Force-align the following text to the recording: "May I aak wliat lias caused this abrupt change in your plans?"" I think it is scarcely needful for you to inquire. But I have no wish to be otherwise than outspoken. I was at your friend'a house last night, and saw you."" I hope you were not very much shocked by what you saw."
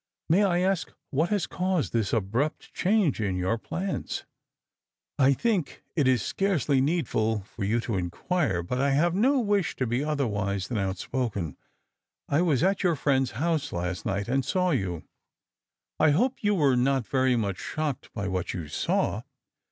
"May 0.31 0.43
I 0.43 0.61
aak 0.61 0.93
wliat 1.13 1.29
lias 1.29 1.45
caused 1.45 1.93
this 1.93 2.11
abrupt 2.11 2.73
change 2.73 3.21
in 3.21 3.35
your 3.35 3.59
plans?"" 3.59 4.23
I 5.19 5.33
think 5.33 5.83
it 5.95 6.07
is 6.07 6.23
scarcely 6.23 6.81
needful 6.81 7.41
for 7.41 7.63
you 7.63 7.79
to 7.81 7.97
inquire. 7.97 8.63
But 8.63 8.81
I 8.81 8.93
have 8.93 9.13
no 9.13 9.39
wish 9.39 9.75
to 9.75 9.85
be 9.85 10.03
otherwise 10.03 10.69
than 10.69 10.79
outspoken. 10.79 11.55
I 12.27 12.41
was 12.41 12.63
at 12.63 12.81
your 12.81 12.95
friend'a 12.95 13.33
house 13.35 13.71
last 13.71 14.03
night, 14.03 14.27
and 14.27 14.43
saw 14.43 14.71
you."" 14.71 15.03
I 15.99 16.09
hope 16.09 16.43
you 16.43 16.55
were 16.55 16.75
not 16.75 17.05
very 17.05 17.35
much 17.35 17.59
shocked 17.59 18.11
by 18.11 18.27
what 18.27 18.55
you 18.55 18.69
saw." 18.69 19.21